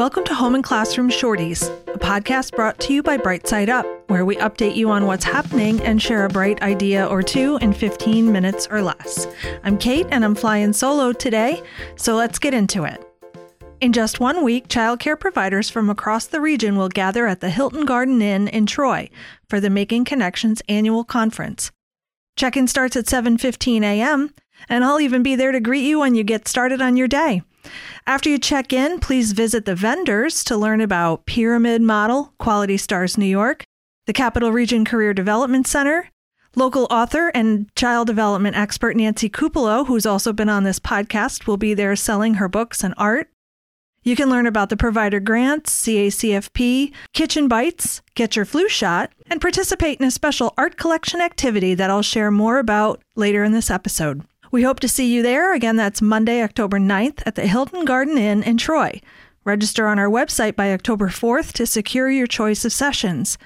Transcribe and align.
Welcome 0.00 0.24
to 0.24 0.34
Home 0.34 0.54
and 0.54 0.64
Classroom 0.64 1.10
Shorties, 1.10 1.68
a 1.88 1.98
podcast 1.98 2.56
brought 2.56 2.80
to 2.80 2.94
you 2.94 3.02
by 3.02 3.18
Brightside 3.18 3.68
Up, 3.68 3.84
where 4.08 4.24
we 4.24 4.34
update 4.36 4.74
you 4.74 4.88
on 4.90 5.04
what's 5.04 5.24
happening 5.24 5.78
and 5.82 6.00
share 6.00 6.24
a 6.24 6.30
bright 6.30 6.62
idea 6.62 7.04
or 7.04 7.22
two 7.22 7.58
in 7.58 7.74
15 7.74 8.32
minutes 8.32 8.66
or 8.70 8.80
less. 8.80 9.26
I'm 9.62 9.76
Kate 9.76 10.06
and 10.10 10.24
I'm 10.24 10.34
flying 10.34 10.72
solo 10.72 11.12
today, 11.12 11.62
so 11.96 12.14
let's 12.14 12.38
get 12.38 12.54
into 12.54 12.84
it. 12.84 13.04
In 13.82 13.92
just 13.92 14.20
one 14.20 14.42
week, 14.42 14.68
childcare 14.68 15.20
providers 15.20 15.68
from 15.68 15.90
across 15.90 16.24
the 16.24 16.40
region 16.40 16.78
will 16.78 16.88
gather 16.88 17.26
at 17.26 17.40
the 17.40 17.50
Hilton 17.50 17.84
Garden 17.84 18.22
Inn 18.22 18.48
in 18.48 18.64
Troy 18.64 19.10
for 19.50 19.60
the 19.60 19.68
Making 19.68 20.06
Connections 20.06 20.62
annual 20.66 21.04
conference. 21.04 21.72
Check-in 22.36 22.68
starts 22.68 22.96
at 22.96 23.04
7:15 23.04 23.82
a.m., 23.82 24.32
and 24.66 24.82
I'll 24.82 24.98
even 24.98 25.22
be 25.22 25.36
there 25.36 25.52
to 25.52 25.60
greet 25.60 25.84
you 25.84 26.00
when 26.00 26.14
you 26.14 26.24
get 26.24 26.48
started 26.48 26.80
on 26.80 26.96
your 26.96 27.06
day. 27.06 27.42
After 28.06 28.28
you 28.28 28.38
check 28.38 28.72
in, 28.72 28.98
please 29.00 29.32
visit 29.32 29.64
the 29.64 29.74
vendors 29.74 30.42
to 30.44 30.56
learn 30.56 30.80
about 30.80 31.26
Pyramid 31.26 31.82
Model, 31.82 32.32
Quality 32.38 32.76
Stars 32.76 33.18
New 33.18 33.26
York, 33.26 33.64
the 34.06 34.12
Capital 34.12 34.52
Region 34.52 34.84
Career 34.84 35.14
Development 35.14 35.66
Center, 35.66 36.08
local 36.56 36.86
author 36.90 37.28
and 37.28 37.72
child 37.76 38.06
development 38.06 38.56
expert 38.56 38.96
Nancy 38.96 39.28
Cupolo, 39.28 39.86
who's 39.86 40.06
also 40.06 40.32
been 40.32 40.48
on 40.48 40.64
this 40.64 40.80
podcast, 40.80 41.46
will 41.46 41.56
be 41.56 41.74
there 41.74 41.94
selling 41.94 42.34
her 42.34 42.48
books 42.48 42.82
and 42.82 42.94
art. 42.96 43.30
You 44.02 44.16
can 44.16 44.30
learn 44.30 44.46
about 44.46 44.70
the 44.70 44.78
provider 44.78 45.20
grants, 45.20 45.84
CACFP, 45.84 46.92
Kitchen 47.12 47.48
Bites, 47.48 48.00
get 48.14 48.34
your 48.34 48.46
flu 48.46 48.66
shot, 48.68 49.12
and 49.26 49.42
participate 49.42 50.00
in 50.00 50.06
a 50.06 50.10
special 50.10 50.54
art 50.56 50.78
collection 50.78 51.20
activity 51.20 51.74
that 51.74 51.90
I'll 51.90 52.00
share 52.02 52.30
more 52.30 52.58
about 52.58 53.02
later 53.14 53.44
in 53.44 53.52
this 53.52 53.70
episode. 53.70 54.22
We 54.52 54.64
hope 54.64 54.80
to 54.80 54.88
see 54.88 55.12
you 55.12 55.22
there. 55.22 55.54
Again, 55.54 55.76
that's 55.76 56.02
Monday, 56.02 56.42
October 56.42 56.80
9th 56.80 57.22
at 57.24 57.36
the 57.36 57.46
Hilton 57.46 57.84
Garden 57.84 58.18
Inn 58.18 58.42
in 58.42 58.56
Troy. 58.56 59.00
Register 59.44 59.86
on 59.86 59.98
our 59.98 60.08
website 60.08 60.56
by 60.56 60.72
October 60.72 61.08
4th 61.08 61.52
to 61.52 61.66
secure 61.66 62.10
your 62.10 62.26
choice 62.26 62.64
of 62.64 62.72
sessions. 62.72 63.38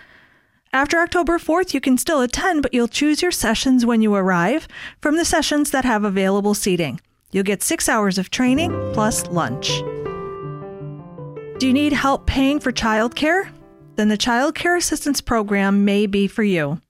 After 0.73 0.99
October 0.99 1.39
4th, 1.39 1.75
you 1.75 1.81
can 1.81 1.99
still 1.99 2.23
attend, 2.23 2.63
but 2.63 2.73
you'll 2.73 2.89
choose 2.89 3.21
your 3.21 3.31
sessions 3.31 3.85
when 3.85 4.01
you 4.01 4.15
arrive 4.15 4.67
from 5.01 5.17
the 5.19 5.27
sessions 5.27 5.71
that 5.73 5.85
have 5.85 6.05
available 6.05 6.55
seating. 6.55 7.01
You'll 7.31 7.45
get 7.45 7.63
six 7.63 7.87
hours 7.89 8.17
of 8.17 8.31
training 8.31 8.73
plus 8.95 9.27
lunch. 9.27 9.69
Do 11.59 11.67
you 11.67 11.73
need 11.75 11.93
help 11.93 12.27
paying 12.27 12.61
for 12.61 12.73
childcare? 12.73 13.51
Then 13.97 14.09
the 14.09 14.17
Child 14.17 14.55
Care 14.55 14.77
Assistance 14.77 15.21
Program 15.21 15.85
may 15.85 16.07
be 16.07 16.27
for 16.27 16.43
you. 16.43 16.81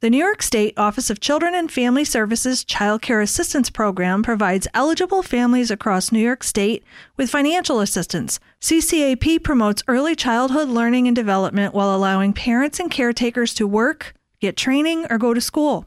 The 0.00 0.08
New 0.08 0.16
York 0.16 0.40
State 0.40 0.78
Office 0.78 1.10
of 1.10 1.20
Children 1.20 1.54
and 1.54 1.70
Family 1.70 2.06
Services 2.06 2.64
Child 2.64 3.02
Care 3.02 3.20
Assistance 3.20 3.68
Program 3.68 4.22
provides 4.22 4.66
eligible 4.72 5.22
families 5.22 5.70
across 5.70 6.10
New 6.10 6.20
York 6.20 6.42
State 6.42 6.82
with 7.18 7.28
financial 7.28 7.80
assistance. 7.80 8.40
CCAP 8.62 9.42
promotes 9.44 9.82
early 9.86 10.16
childhood 10.16 10.70
learning 10.70 11.06
and 11.06 11.14
development 11.14 11.74
while 11.74 11.94
allowing 11.94 12.32
parents 12.32 12.80
and 12.80 12.90
caretakers 12.90 13.52
to 13.52 13.66
work, 13.66 14.14
get 14.40 14.56
training, 14.56 15.04
or 15.10 15.18
go 15.18 15.34
to 15.34 15.40
school. 15.40 15.84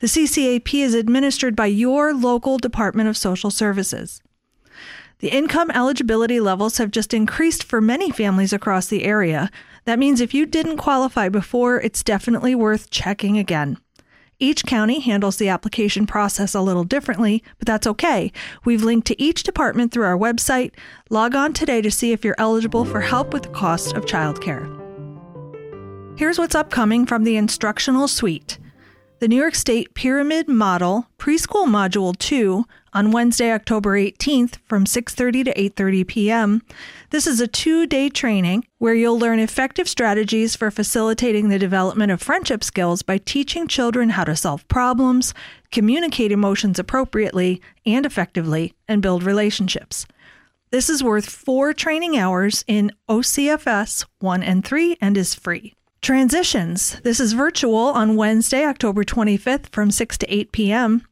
The 0.00 0.06
CCAP 0.06 0.74
is 0.74 0.92
administered 0.92 1.56
by 1.56 1.66
your 1.66 2.12
local 2.12 2.58
Department 2.58 3.08
of 3.08 3.16
Social 3.16 3.50
Services. 3.50 4.20
The 5.20 5.28
income 5.28 5.70
eligibility 5.70 6.40
levels 6.40 6.76
have 6.76 6.90
just 6.90 7.14
increased 7.14 7.64
for 7.64 7.80
many 7.80 8.10
families 8.10 8.52
across 8.52 8.88
the 8.88 9.04
area. 9.04 9.50
That 9.84 9.98
means 9.98 10.20
if 10.20 10.34
you 10.34 10.46
didn't 10.46 10.76
qualify 10.76 11.28
before, 11.28 11.80
it's 11.80 12.02
definitely 12.02 12.54
worth 12.54 12.90
checking 12.90 13.38
again. 13.38 13.78
Each 14.38 14.64
county 14.64 15.00
handles 15.00 15.36
the 15.36 15.48
application 15.48 16.06
process 16.06 16.54
a 16.54 16.62
little 16.62 16.84
differently, 16.84 17.44
but 17.58 17.66
that's 17.66 17.86
okay. 17.86 18.32
We've 18.64 18.82
linked 18.82 19.06
to 19.08 19.22
each 19.22 19.42
department 19.42 19.92
through 19.92 20.06
our 20.06 20.16
website. 20.16 20.72
Log 21.10 21.34
on 21.34 21.52
today 21.52 21.82
to 21.82 21.90
see 21.90 22.12
if 22.12 22.24
you're 22.24 22.34
eligible 22.38 22.86
for 22.86 23.02
help 23.02 23.34
with 23.34 23.42
the 23.42 23.50
cost 23.50 23.94
of 23.94 24.06
childcare. 24.06 24.80
Here's 26.18 26.38
what's 26.38 26.54
upcoming 26.54 27.04
from 27.04 27.24
the 27.24 27.36
instructional 27.36 28.08
suite 28.08 28.58
the 29.20 29.28
New 29.28 29.36
York 29.36 29.54
State 29.54 29.92
Pyramid 29.92 30.48
Model 30.48 31.06
Preschool 31.18 31.66
Module 31.66 32.16
2 32.16 32.64
on 32.92 33.10
Wednesday, 33.10 33.52
October 33.52 33.96
18th 33.96 34.56
from 34.66 34.84
6:30 34.84 35.44
to 35.44 35.54
8:30 35.54 36.06
p.m. 36.06 36.62
This 37.10 37.26
is 37.26 37.40
a 37.40 37.48
2-day 37.48 38.08
training 38.08 38.64
where 38.78 38.94
you'll 38.94 39.18
learn 39.18 39.38
effective 39.38 39.88
strategies 39.88 40.56
for 40.56 40.70
facilitating 40.70 41.48
the 41.48 41.58
development 41.58 42.12
of 42.12 42.22
friendship 42.22 42.62
skills 42.64 43.02
by 43.02 43.18
teaching 43.18 43.66
children 43.68 44.10
how 44.10 44.24
to 44.24 44.36
solve 44.36 44.66
problems, 44.68 45.34
communicate 45.70 46.32
emotions 46.32 46.78
appropriately 46.78 47.60
and 47.84 48.06
effectively, 48.06 48.74
and 48.88 49.02
build 49.02 49.22
relationships. 49.22 50.06
This 50.70 50.88
is 50.88 51.02
worth 51.02 51.28
4 51.28 51.72
training 51.72 52.16
hours 52.16 52.64
in 52.68 52.92
OCFS 53.08 54.06
1 54.20 54.42
and 54.42 54.64
3 54.64 54.96
and 55.00 55.16
is 55.16 55.34
free. 55.34 55.74
Transitions. 56.00 56.98
This 57.00 57.20
is 57.20 57.34
virtual 57.34 57.76
on 57.76 58.16
Wednesday, 58.16 58.64
October 58.64 59.04
25th 59.04 59.68
from 59.70 59.90
6 59.90 60.16
to 60.18 60.32
8 60.34 60.52
p.m. 60.52 61.06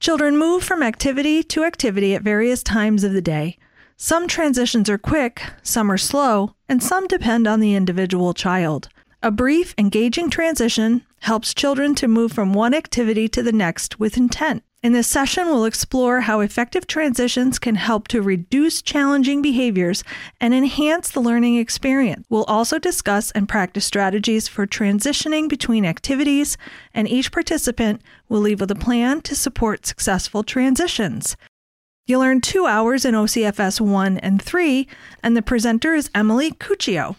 Children 0.00 0.38
move 0.38 0.62
from 0.62 0.82
activity 0.82 1.42
to 1.42 1.64
activity 1.64 2.14
at 2.14 2.22
various 2.22 2.62
times 2.62 3.02
of 3.02 3.12
the 3.12 3.20
day. 3.20 3.58
Some 3.96 4.28
transitions 4.28 4.88
are 4.88 4.96
quick, 4.96 5.42
some 5.64 5.90
are 5.90 5.98
slow, 5.98 6.54
and 6.68 6.80
some 6.80 7.08
depend 7.08 7.48
on 7.48 7.58
the 7.58 7.74
individual 7.74 8.32
child. 8.32 8.88
A 9.24 9.32
brief, 9.32 9.74
engaging 9.76 10.30
transition 10.30 11.04
helps 11.22 11.52
children 11.52 11.96
to 11.96 12.06
move 12.06 12.30
from 12.30 12.54
one 12.54 12.74
activity 12.74 13.26
to 13.28 13.42
the 13.42 13.50
next 13.50 13.98
with 13.98 14.16
intent. 14.16 14.62
In 14.80 14.92
this 14.92 15.08
session, 15.08 15.46
we'll 15.46 15.64
explore 15.64 16.20
how 16.20 16.38
effective 16.38 16.86
transitions 16.86 17.58
can 17.58 17.74
help 17.74 18.06
to 18.08 18.22
reduce 18.22 18.80
challenging 18.80 19.42
behaviors 19.42 20.04
and 20.40 20.54
enhance 20.54 21.10
the 21.10 21.20
learning 21.20 21.56
experience. 21.56 22.24
We'll 22.30 22.44
also 22.44 22.78
discuss 22.78 23.32
and 23.32 23.48
practice 23.48 23.84
strategies 23.84 24.46
for 24.46 24.68
transitioning 24.68 25.48
between 25.48 25.84
activities, 25.84 26.56
and 26.94 27.08
each 27.08 27.32
participant 27.32 28.02
will 28.28 28.40
leave 28.40 28.60
with 28.60 28.70
a 28.70 28.76
plan 28.76 29.20
to 29.22 29.34
support 29.34 29.84
successful 29.84 30.44
transitions. 30.44 31.36
You'll 32.06 32.22
earn 32.22 32.40
two 32.40 32.66
hours 32.66 33.04
in 33.04 33.16
OCFS 33.16 33.80
1 33.80 34.18
and 34.18 34.40
3, 34.40 34.86
and 35.24 35.36
the 35.36 35.42
presenter 35.42 35.94
is 35.94 36.08
Emily 36.14 36.52
Cuccio. 36.52 37.16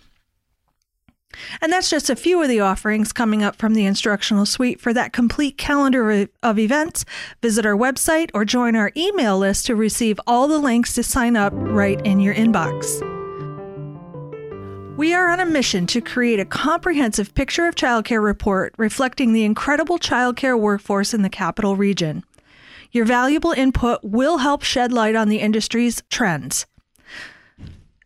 And 1.62 1.72
that's 1.72 1.90
just 1.90 2.10
a 2.10 2.16
few 2.16 2.42
of 2.42 2.50
the 2.50 2.60
offerings 2.60 3.14
coming 3.14 3.44
up 3.44 3.56
from 3.56 3.74
the 3.74 3.86
instructional 3.86 4.46
suite. 4.46 4.80
For 4.80 4.94
that 4.94 5.14
complete 5.14 5.58
calendar 5.58 6.28
of 6.44 6.60
events, 6.60 7.06
visit 7.42 7.66
our 7.66 7.76
website 7.76 8.30
or 8.34 8.46
join 8.46 8.76
our 8.76 8.92
email 8.96 9.38
list 9.38 9.66
to 9.68 9.76
receive 9.76 10.20
all 10.28 10.48
the 10.48 10.60
links 10.60 10.94
to 10.96 11.04
sign 11.04 11.36
up 11.36 11.54
right 11.56 12.00
in 12.06 12.20
your 12.20 12.34
inbox. 12.34 13.00
We 14.98 15.14
are 15.14 15.30
on 15.30 15.40
a 15.40 15.46
mission 15.46 15.88
to 15.88 16.02
create 16.02 16.42
a 16.42 16.46
comprehensive 16.46 17.34
picture 17.34 17.68
of 17.68 17.76
childcare 17.76 18.22
report 18.22 18.74
reflecting 18.78 19.32
the 19.32 19.46
incredible 19.46 19.98
childcare 19.98 20.60
workforce 20.60 21.14
in 21.14 21.22
the 21.22 21.30
capital 21.30 21.78
region. 21.78 22.24
Your 22.92 23.06
valuable 23.06 23.52
input 23.52 24.04
will 24.04 24.40
help 24.40 24.64
shed 24.64 24.92
light 24.92 25.16
on 25.16 25.30
the 25.30 25.40
industry's 25.40 26.04
trends. 26.10 26.66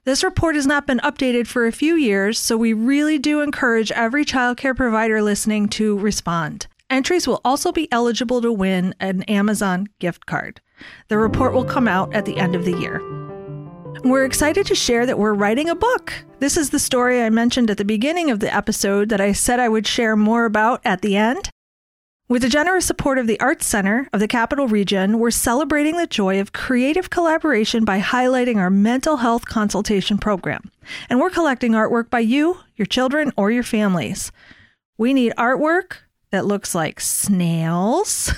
This 0.05 0.21
report 0.21 0.55
has 0.55 0.67
not 0.67 0.85
been 0.85 0.99
updated 0.99 1.47
for 1.47 1.65
a 1.65 1.71
few 1.71 1.95
years, 1.95 2.37
so 2.37 2.57
we 2.57 2.73
really 2.73 3.17
do 3.17 3.39
encourage 3.39 3.89
every 3.93 4.25
childcare 4.25 4.75
provider 4.75 5.21
listening 5.21 5.69
to 5.69 5.97
respond. 5.97 6.67
Entries 6.89 7.25
will 7.25 7.39
also 7.45 7.71
be 7.71 7.89
eligible 7.89 8.41
to 8.41 8.51
win 8.51 8.93
an 8.99 9.23
Amazon 9.23 9.87
gift 9.99 10.25
card. 10.25 10.59
The 11.07 11.17
report 11.17 11.53
will 11.53 11.63
come 11.63 11.87
out 11.87 12.13
at 12.13 12.25
the 12.25 12.37
end 12.37 12.53
of 12.53 12.65
the 12.65 12.77
year. 12.77 13.01
We're 14.03 14.25
excited 14.25 14.65
to 14.65 14.75
share 14.75 15.05
that 15.05 15.17
we're 15.17 15.33
writing 15.33 15.69
a 15.69 15.75
book. 15.75 16.13
This 16.39 16.57
is 16.57 16.71
the 16.71 16.79
story 16.79 17.21
I 17.21 17.29
mentioned 17.29 17.69
at 17.69 17.77
the 17.77 17.85
beginning 17.85 18.29
of 18.29 18.41
the 18.41 18.53
episode 18.53 19.07
that 19.07 19.21
I 19.21 19.31
said 19.31 19.61
I 19.61 19.69
would 19.69 19.87
share 19.87 20.17
more 20.17 20.43
about 20.43 20.81
at 20.83 21.01
the 21.01 21.15
end. 21.15 21.49
With 22.33 22.41
the 22.41 22.49
generous 22.49 22.87
support 22.87 23.19
of 23.19 23.27
the 23.27 23.39
Arts 23.39 23.63
Center 23.63 24.09
of 24.11 24.19
the 24.19 24.27
Capital 24.27 24.67
Region, 24.67 25.19
we're 25.19 25.29
celebrating 25.29 25.97
the 25.97 26.07
joy 26.07 26.41
of 26.41 26.51
creative 26.51 27.11
collaboration 27.11 27.85
by 27.85 27.99
highlighting 27.99 28.57
our 28.57 28.71
mental 28.71 29.17
health 29.17 29.45
consultation 29.45 30.17
program. 30.17 30.71
And 31.11 31.19
we're 31.19 31.29
collecting 31.29 31.73
artwork 31.73 32.09
by 32.09 32.21
you, 32.21 32.57
your 32.75 32.87
children, 32.87 33.31
or 33.37 33.51
your 33.51 33.61
families. 33.61 34.31
We 34.97 35.13
need 35.13 35.33
artwork 35.37 35.97
that 36.31 36.47
looks 36.47 36.73
like 36.73 36.99
snails. 36.99 38.33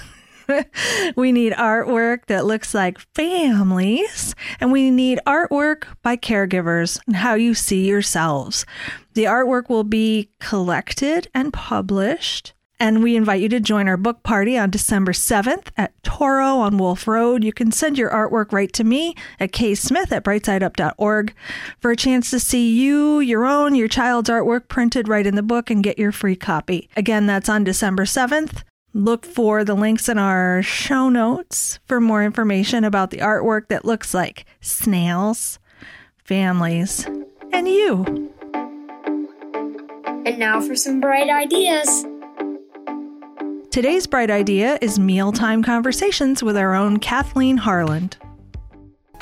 we 1.16 1.32
need 1.32 1.54
artwork 1.54 2.26
that 2.26 2.44
looks 2.44 2.74
like 2.74 3.00
families, 3.16 4.36
and 4.60 4.74
we 4.74 4.92
need 4.92 5.22
artwork 5.26 5.86
by 6.02 6.18
caregivers 6.18 7.00
and 7.08 7.16
how 7.16 7.36
you 7.36 7.54
see 7.54 7.88
yourselves. 7.88 8.66
The 9.14 9.24
artwork 9.24 9.70
will 9.70 9.86
be 9.86 10.32
collected 10.42 11.30
and 11.34 11.54
published 11.54 12.52
and 12.86 13.02
we 13.02 13.16
invite 13.16 13.42
you 13.42 13.50
to 13.50 13.60
join 13.60 13.88
our 13.88 13.98
book 13.98 14.22
party 14.22 14.60
on 14.60 14.70
December 14.70 15.12
7th 15.12 15.70
at 15.76 15.92
Toro 16.04 16.60
on 16.60 16.78
Wolf 16.78 17.08
Road. 17.08 17.44
You 17.44 17.52
can 17.52 17.72
send 17.72 17.98
your 17.98 18.12
artwork 18.12 18.54
right 18.54 18.72
to 18.74 18.84
me 18.84 19.16
at 19.40 19.52
ksmith 19.54 20.12
at 20.12 20.24
brightsideup.org 20.24 21.34
for 21.80 21.90
a 21.90 21.96
chance 21.96 22.30
to 22.30 22.40
see 22.40 22.80
you, 22.80 23.22
your 23.22 23.44
own, 23.44 23.74
your 23.74 23.88
child's 23.88 24.30
artwork 24.30 24.68
printed 24.68 25.08
right 25.08 25.26
in 25.26 25.34
the 25.34 25.42
book 25.42 25.72
and 25.72 25.84
get 25.84 25.98
your 25.98 26.12
free 26.12 26.36
copy. 26.36 26.88
Again, 26.96 27.26
that's 27.26 27.50
on 27.50 27.64
December 27.64 28.06
7th. 28.06 28.62
Look 28.94 29.26
for 29.26 29.64
the 29.64 29.74
links 29.74 30.08
in 30.08 30.20
our 30.20 30.62
show 30.62 31.10
notes 31.10 31.80
for 31.88 32.00
more 32.00 32.24
information 32.24 32.84
about 32.84 33.10
the 33.10 33.18
artwork 33.18 33.68
that 33.70 33.84
looks 33.84 34.14
like 34.14 34.46
snails, 34.62 35.58
families, 36.24 37.08
and 37.52 37.68
you. 37.68 38.32
And 40.28 40.38
now 40.38 40.62
for 40.62 40.76
some 40.76 41.00
bright 41.02 41.32
ideas. 41.32 42.06
Today's 43.76 44.08
bright 44.08 44.32
idea 44.32 44.78
is 44.80 44.98
mealtime 44.98 45.62
conversations 45.62 46.42
with 46.42 46.56
our 46.56 46.74
own 46.74 46.98
Kathleen 46.98 47.58
Harland. 47.58 48.16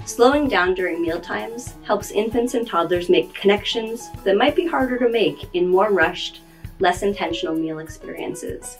Slowing 0.06 0.48
down 0.48 0.76
during 0.76 1.02
mealtimes 1.02 1.74
helps 1.82 2.12
infants 2.12 2.54
and 2.54 2.68
toddlers 2.68 3.10
make 3.10 3.34
connections 3.34 4.12
that 4.24 4.38
might 4.38 4.56
be 4.56 4.68
harder 4.68 5.00
to 5.00 5.10
make 5.10 5.50
in 5.56 5.68
more 5.68 5.92
rushed, 5.92 6.42
less 6.78 7.02
intentional 7.02 7.56
meal 7.56 7.80
experiences. 7.80 8.78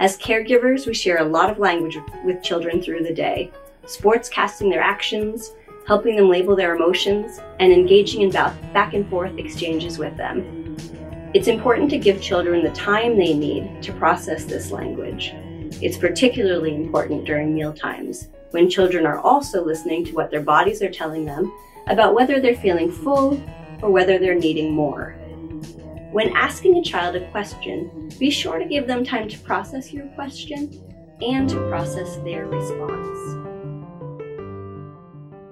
As 0.00 0.18
caregivers, 0.18 0.88
we 0.88 0.94
share 0.94 1.18
a 1.18 1.24
lot 1.24 1.50
of 1.50 1.60
language 1.60 1.96
with 2.24 2.42
children 2.42 2.82
through 2.82 3.04
the 3.04 3.14
day, 3.14 3.52
sports 3.86 4.28
casting 4.28 4.70
their 4.70 4.82
actions, 4.82 5.52
helping 5.86 6.16
them 6.16 6.28
label 6.28 6.56
their 6.56 6.74
emotions, 6.74 7.38
and 7.60 7.72
engaging 7.72 8.22
in 8.22 8.30
back 8.30 8.92
and 8.92 9.08
forth 9.08 9.38
exchanges 9.38 9.98
with 9.98 10.16
them. 10.16 10.65
It's 11.36 11.48
important 11.48 11.90
to 11.90 11.98
give 11.98 12.22
children 12.22 12.64
the 12.64 12.70
time 12.70 13.18
they 13.18 13.34
need 13.34 13.82
to 13.82 13.92
process 13.92 14.46
this 14.46 14.70
language. 14.70 15.32
It's 15.82 15.98
particularly 15.98 16.74
important 16.74 17.26
during 17.26 17.54
meal 17.54 17.74
times, 17.74 18.28
when 18.52 18.70
children 18.70 19.04
are 19.04 19.18
also 19.18 19.62
listening 19.62 20.02
to 20.06 20.14
what 20.14 20.30
their 20.30 20.40
bodies 20.40 20.80
are 20.80 20.90
telling 20.90 21.26
them 21.26 21.52
about 21.88 22.14
whether 22.14 22.40
they're 22.40 22.56
feeling 22.56 22.90
full 22.90 23.34
or 23.82 23.90
whether 23.90 24.18
they're 24.18 24.34
needing 24.34 24.72
more. 24.72 25.10
When 26.10 26.34
asking 26.34 26.78
a 26.78 26.82
child 26.82 27.16
a 27.16 27.30
question, 27.30 28.10
be 28.18 28.30
sure 28.30 28.58
to 28.58 28.64
give 28.64 28.86
them 28.86 29.04
time 29.04 29.28
to 29.28 29.38
process 29.40 29.92
your 29.92 30.06
question 30.14 30.82
and 31.20 31.50
to 31.50 31.68
process 31.68 32.16
their 32.24 32.46
response. 32.46 33.45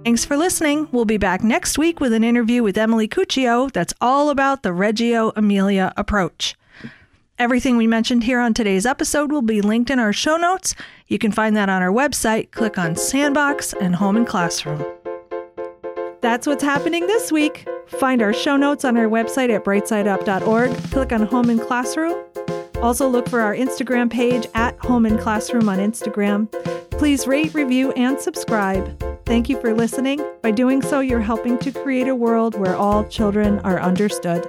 Thanks 0.05 0.27
for 0.27 0.37
listening. 0.37 0.87
We'll 0.93 1.07
be 1.07 1.17
back 1.17 1.43
next 1.43 1.79
week 1.79 1.99
with 1.99 2.13
an 2.13 2.23
interview 2.23 2.63
with 2.63 2.77
Emily 2.77 3.09
Cuccio 3.09 3.73
that's 3.73 3.95
all 4.03 4.29
about 4.29 4.63
the 4.63 4.71
Reggio 4.71 5.33
Emilia 5.35 5.95
approach. 5.97 6.55
Everything 7.39 7.79
we 7.79 7.87
mentioned 7.87 8.25
here 8.25 8.39
on 8.39 8.53
today's 8.53 8.85
episode 8.85 9.33
will 9.33 9.41
be 9.41 9.63
linked 9.63 9.89
in 9.89 9.99
our 9.99 10.13
show 10.13 10.37
notes. 10.37 10.75
You 11.09 11.19
can 11.19 11.33
find 11.33 11.57
that 11.57 11.71
on 11.71 11.81
our 11.81 11.91
website. 11.91 12.51
Click 12.51 12.77
on 12.77 12.97
Sandbox 12.97 13.73
and 13.73 13.97
Home 13.97 14.19
and 14.19 14.27
Classroom. 14.27 14.85
That's 16.21 16.47
what's 16.47 16.63
happening 16.63 17.07
this 17.07 17.33
week. 17.33 17.67
Find 17.87 18.21
our 18.21 18.35
show 18.35 18.59
notes 18.59 18.85
on 18.85 18.99
our 18.99 19.09
website 19.09 19.49
at 19.49 19.65
brightsideup.org. 19.65 20.71
Click 20.91 21.13
on 21.13 21.23
Home 21.23 21.49
and 21.49 21.63
Classroom. 21.63 22.23
Also, 22.83 23.09
look 23.09 23.27
for 23.27 23.41
our 23.41 23.57
Instagram 23.57 24.11
page 24.11 24.47
at 24.55 24.79
Home 24.81 25.07
and 25.07 25.19
Classroom 25.19 25.67
on 25.71 25.79
Instagram. 25.79 26.51
Please 26.91 27.27
rate, 27.27 27.55
review, 27.55 27.93
and 27.93 28.21
subscribe. 28.21 29.14
Thank 29.27 29.49
you 29.49 29.59
for 29.61 29.75
listening. 29.75 30.21
By 30.43 30.51
doing 30.51 30.83
so, 30.83 31.01
you're 31.01 31.21
helping 31.21 31.59
to 31.61 31.73
create 31.73 32.09
a 32.09 32.15
world 32.15 32.59
where 32.59 32.77
all 32.77 33.05
children 33.05 33.59
are 33.61 33.81
understood. 33.81 34.47